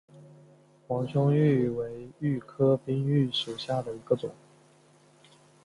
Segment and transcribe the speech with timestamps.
[0.87, 4.31] 黄胸鹬为鹬科滨鹬属下的一个种。